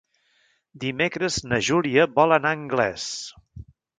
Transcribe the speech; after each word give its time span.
Dimecres 0.83 1.37
na 1.51 1.59
Júlia 1.69 2.07
vol 2.17 2.35
anar 2.39 2.53
a 2.55 2.59
Anglès. 2.61 3.07